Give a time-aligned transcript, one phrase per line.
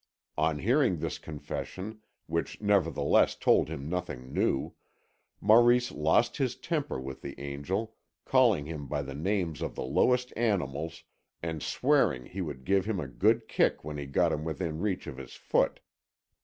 [0.35, 4.73] On hearing this confession, which nevertheless told him nothing new,
[5.39, 7.93] Maurice lost his temper with the angel,
[8.25, 11.03] calling him by the names of the lowest animals
[11.43, 15.05] and swearing he would give him a good kick when he got him within reach
[15.05, 15.79] of his foot.